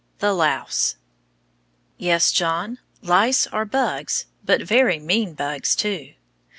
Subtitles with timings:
[0.17, 0.95] THE LOUSE
[1.99, 6.15] Yes, John, lice are bugs, and very mean bugs too.